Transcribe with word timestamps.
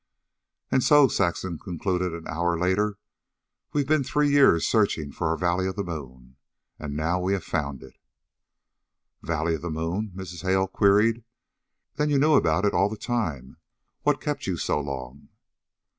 "And 0.71 0.81
so," 0.81 1.07
Saxon 1.07 1.59
concluded, 1.59 2.11
an 2.11 2.27
hour 2.27 2.57
later, 2.57 2.97
"we've 3.71 3.85
been 3.87 4.03
three 4.03 4.31
years 4.31 4.65
searching 4.65 5.11
for 5.11 5.27
our 5.27 5.37
valley 5.37 5.67
of 5.67 5.75
the 5.75 5.83
moon, 5.83 6.37
and 6.79 6.95
now 6.97 7.19
we've 7.19 7.43
found 7.43 7.83
it." 7.83 7.93
"Valley 9.21 9.53
of 9.53 9.61
the 9.61 9.69
Moon?" 9.69 10.11
Mrs. 10.15 10.41
Hale 10.41 10.67
queried. 10.67 11.23
"Then 11.97 12.09
you 12.09 12.17
knew 12.17 12.33
about 12.33 12.65
it 12.65 12.73
all 12.73 12.89
the 12.89 12.97
time. 12.97 13.57
What 14.01 14.19
kept 14.19 14.47
you 14.47 14.57
so 14.57 14.79
long?" 14.81 15.29